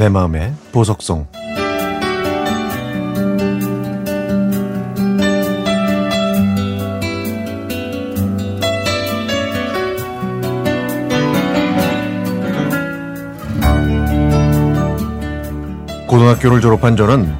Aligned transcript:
내 0.00 0.08
마음의 0.08 0.54
보석송 0.72 1.26
고등학교를 16.08 16.62
졸업한 16.62 16.96
저는 16.96 17.34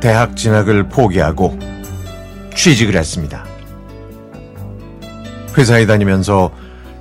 대학 0.00 0.36
진학을 0.36 0.88
포기하고 0.88 1.56
취직을 2.56 2.96
했습니다. 2.96 3.44
회사에 5.56 5.86
다니면서 5.86 6.50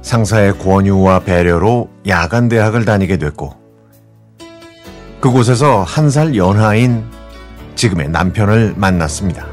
상사의 0.03 0.59
권유와 0.59 1.21
배려로 1.21 1.89
야간 2.07 2.49
대학을 2.49 2.85
다니게 2.85 3.17
됐고 3.17 3.64
그곳에서 5.25 5.81
한 5.81 6.11
살 6.11 6.35
연하인 6.35 7.03
지금의 7.73 8.09
남편을 8.09 8.75
만났습니다. 8.77 9.47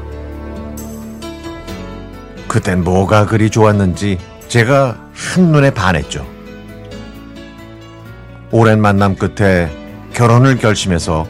그땐 2.47 2.83
뭐가 2.83 3.25
그리 3.25 3.49
좋았는지 3.49 4.19
제가 4.47 5.09
한눈에 5.15 5.71
반했죠. 5.71 6.27
오랜 8.51 8.81
만남 8.81 9.15
끝에 9.15 9.67
결혼을 10.13 10.59
결심해서 10.59 11.25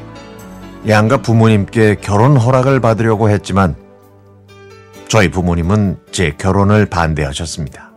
양가 0.89 1.21
부모님께 1.21 1.95
결혼 2.01 2.35
허락을 2.35 2.81
받으려고 2.81 3.29
했지만 3.29 3.77
저희 5.07 5.31
부모님은 5.31 5.99
제 6.11 6.31
결혼을 6.37 6.85
반대하셨습니다. 6.87 7.93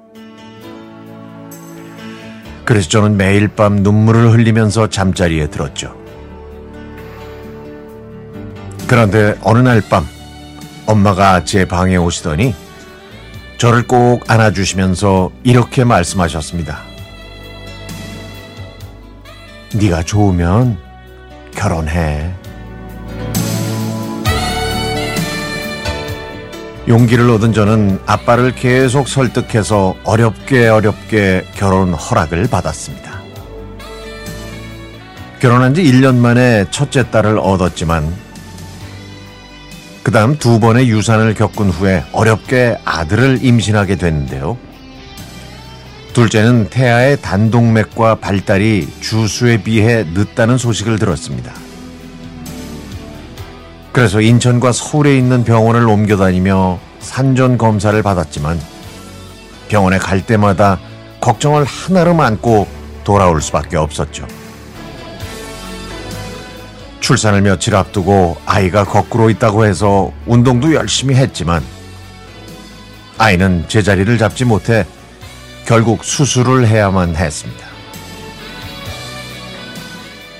그래서 2.65 2.89
저는 2.89 3.17
매일 3.17 3.49
밤 3.49 3.79
눈물을 3.79 4.31
흘리면서 4.31 4.91
잠자리에 4.91 5.51
들었죠. 5.51 6.06
그런데 8.87 9.37
어느 9.43 9.59
날 9.59 9.81
밤 9.81 10.07
엄마가 10.87 11.45
제 11.45 11.65
방에 11.65 11.97
오시더니 11.97 12.55
저를 13.59 13.87
꼭 13.87 14.31
안아주시면서 14.31 15.31
이렇게 15.43 15.83
말씀하셨습니다. 15.85 16.79
네가 19.75 20.05
좋으면 20.05 20.79
결혼해. 21.55 22.33
용기를 26.87 27.29
얻은 27.31 27.53
저는 27.53 27.99
아빠를 28.07 28.55
계속 28.55 29.09
설득해서 29.09 29.97
어렵게 30.05 30.69
어렵게 30.69 31.47
결혼 31.55 31.93
허락을 31.95 32.47
받았습니다. 32.49 33.17
결혼한 35.41 35.75
지 35.75 35.83
1년 35.83 36.15
만에 36.15 36.67
첫째 36.71 37.11
딸을 37.11 37.39
얻었지만 37.41 38.26
그 40.07 40.13
다음 40.13 40.39
두 40.39 40.61
번의 40.61 40.89
유산을 40.89 41.35
겪은 41.35 41.69
후에 41.69 42.05
어렵게 42.13 42.79
아들을 42.85 43.41
임신하게 43.43 43.97
됐는데요. 43.97 44.57
둘째는 46.13 46.69
태아의 46.71 47.21
단동맥과 47.21 48.15
발달이 48.15 48.87
주수에 49.01 49.65
비해 49.65 50.05
늦다는 50.15 50.59
소식을 50.59 51.01
들었습니다. 51.01 51.53
그래서 53.91 54.21
인천과 54.21 54.71
서울에 54.71 55.19
있는 55.19 55.43
병원을 55.43 55.89
옮겨 55.89 56.17
다니며 56.17 56.79
산전 57.01 57.59
검사를 57.59 58.01
받았지만 58.01 58.61
병원에 59.67 59.99
갈 59.99 60.25
때마다 60.25 60.79
걱정을 61.21 61.65
하나로 61.65 62.23
안고 62.23 62.69
돌아올 63.03 63.43
수밖에 63.43 63.77
없었죠. 63.77 64.29
출산을 67.07 67.43
며칠 67.43 67.77
앞두고 67.77 68.37
아이가 68.47 68.83
거꾸로 68.83 69.31
있다고 69.31 69.65
해서 69.65 70.13
운동도 70.27 70.75
열심히 70.75 71.15
했지만 71.15 71.63
아이는 73.17 73.69
제자리를 73.69 74.19
잡지 74.19 74.45
못해 74.45 74.85
결국 75.65 76.03
수술을 76.03 76.67
해야만 76.67 77.15
했습니다. 77.15 77.65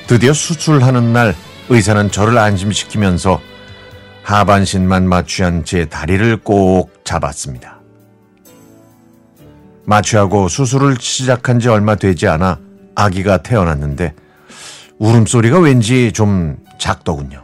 드디어 0.09 0.33
수술하는 0.33 1.13
날 1.13 1.37
의사는 1.69 2.11
저를 2.11 2.37
안심시키면서 2.37 3.41
하반신만 4.25 5.09
마취한 5.09 5.65
제 5.65 5.85
다리를 5.85 6.37
꼭 6.39 6.91
잡았습니다. 7.05 7.79
마취하고 9.85 10.49
수술을 10.49 10.97
시작한 10.99 11.61
지 11.61 11.69
얼마 11.69 11.95
되지 11.95 12.27
않아 12.27 12.59
아기가 12.97 13.37
태어났는데 13.45 14.15
울음소리가 14.99 15.59
왠지 15.59 16.13
좀 16.13 16.57
작더군요. 16.79 17.43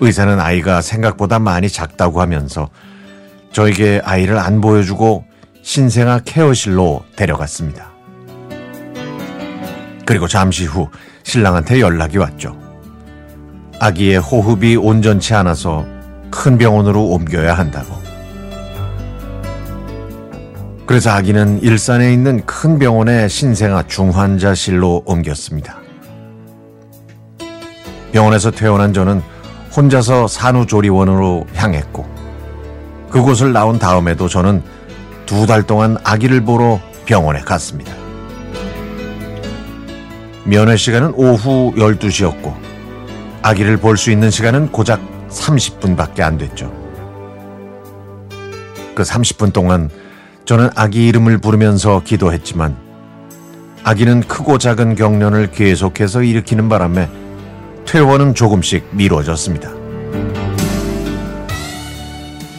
의사는 0.00 0.40
아이가 0.40 0.80
생각보다 0.82 1.38
많이 1.38 1.68
작다고 1.68 2.20
하면서 2.20 2.68
저에게 3.52 4.00
아이를 4.04 4.38
안 4.38 4.60
보여주고 4.60 5.24
신생아 5.62 6.20
케어실로 6.24 7.04
데려갔습니다. 7.14 7.92
그리고 10.04 10.26
잠시 10.26 10.64
후 10.64 10.88
신랑한테 11.22 11.80
연락이 11.80 12.18
왔죠. 12.18 12.58
아기의 13.78 14.18
호흡이 14.18 14.76
온전치 14.76 15.34
않아서 15.34 15.86
큰 16.30 16.58
병원으로 16.58 17.04
옮겨야 17.04 17.54
한다고. 17.54 18.01
그래서 20.86 21.10
아기는 21.10 21.62
일산에 21.62 22.12
있는 22.12 22.44
큰 22.44 22.78
병원의 22.78 23.28
신생아 23.28 23.84
중환자실로 23.86 25.02
옮겼습니다. 25.06 25.78
병원에서 28.12 28.50
퇴원한 28.50 28.92
저는 28.92 29.22
혼자서 29.74 30.28
산후조리원으로 30.28 31.46
향했고 31.54 32.04
그곳을 33.10 33.52
나온 33.52 33.78
다음에도 33.78 34.28
저는 34.28 34.62
두 35.26 35.46
달 35.46 35.62
동안 35.62 35.96
아기를 36.04 36.42
보러 36.44 36.78
병원에 37.06 37.40
갔습니다. 37.40 37.90
면회 40.44 40.76
시간은 40.76 41.12
오후 41.16 41.72
12시였고 41.74 42.54
아기를 43.42 43.78
볼 43.78 43.96
수 43.96 44.10
있는 44.10 44.30
시간은 44.30 44.72
고작 44.72 45.00
30분밖에 45.30 46.20
안 46.20 46.36
됐죠. 46.36 46.70
그 48.94 49.02
30분 49.04 49.54
동안 49.54 49.88
저는 50.44 50.70
아기 50.74 51.06
이름을 51.08 51.38
부르면서 51.38 52.02
기도했지만 52.04 52.76
아기는 53.84 54.22
크고 54.22 54.58
작은 54.58 54.94
경련을 54.94 55.50
계속해서 55.50 56.22
일으키는 56.22 56.68
바람에 56.68 57.08
퇴원은 57.86 58.34
조금씩 58.34 58.88
미뤄졌습니다. 58.92 59.70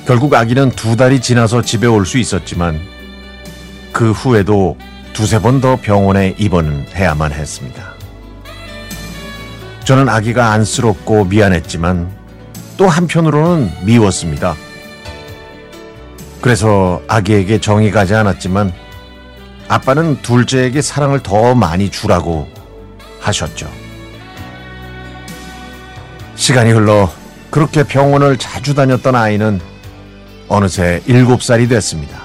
결국 0.06 0.34
아기는 0.34 0.72
두 0.72 0.98
달이 0.98 1.22
지나서 1.22 1.62
집에 1.62 1.88
올 1.88 2.06
수 2.06 2.18
있었지만 2.18 2.80
그 3.94 4.12
후에도 4.12 4.78
두세 5.14 5.40
번 5.40 5.62
더 5.62 5.78
병원에 5.78 6.36
입원을 6.38 6.88
해야만 6.96 7.32
했습니다. 7.32 7.94
저는 9.86 10.10
아기가 10.10 10.52
안쓰럽고 10.52 11.26
미안했지만 11.26 12.10
또 12.78 12.88
한편으로는 12.88 13.70
미웠습니다. 13.86 14.56
그래서 16.44 17.02
아기에게 17.08 17.60
정이 17.60 17.90
가지 17.90 18.14
않았지만 18.14 18.74
아빠는 19.70 20.22
둘째에게 20.24 20.82
사랑을 20.82 21.22
더 21.24 21.56
많이 21.56 21.90
주라고 21.90 22.50
하셨죠. 23.22 23.72
시간이 26.36 26.74
흘러 26.74 27.10
그렇게 27.50 27.84
병원을 27.84 28.36
자주 28.36 28.74
다녔던 28.76 29.16
아이는 29.16 29.62
어느새 30.50 31.02
7살이 31.08 31.70
됐습니다. 31.70 32.22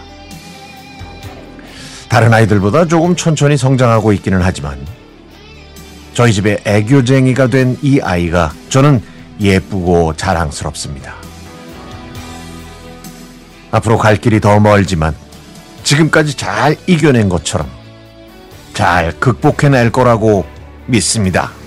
다른 2.08 2.34
아이들보다 2.34 2.86
조금 2.86 3.14
천천히 3.14 3.56
성장하고 3.56 4.12
있기는 4.14 4.40
하지만 4.42 4.84
저희 6.12 6.32
집에 6.32 6.58
애교쟁이가 6.64 7.46
된 7.46 7.76
이 7.82 8.00
아이가 8.02 8.50
저는 8.68 9.00
예쁘고 9.40 10.14
자랑스럽습니다. 10.14 11.17
앞으로 13.70 13.98
갈 13.98 14.16
길이 14.16 14.40
더 14.40 14.60
멀지만 14.60 15.14
지금까지 15.84 16.36
잘 16.36 16.76
이겨낸 16.86 17.28
것처럼 17.28 17.68
잘 18.74 19.12
극복해낼 19.18 19.90
거라고 19.90 20.44
믿습니다. 20.86 21.57